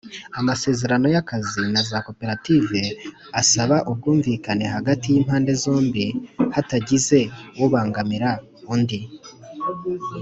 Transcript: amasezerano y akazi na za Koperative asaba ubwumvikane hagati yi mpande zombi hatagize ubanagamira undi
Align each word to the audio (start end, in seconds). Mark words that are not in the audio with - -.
amasezerano 0.39 1.05
y 1.13 1.17
akazi 1.21 1.63
na 1.73 1.81
za 1.89 1.99
Koperative 2.07 2.79
asaba 3.41 3.75
ubwumvikane 3.91 4.65
hagati 4.75 5.05
yi 5.13 5.19
mpande 5.25 5.53
zombi 5.63 6.05
hatagize 6.55 7.19
ubanagamira 7.65 8.29
undi 8.73 8.99